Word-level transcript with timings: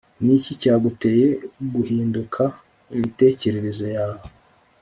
ni 0.23 0.33
iki 0.39 0.51
cyaguteye 0.61 1.27
guhindura 1.73 2.43
imitekerereze 2.95 3.87
yawe 3.95 4.21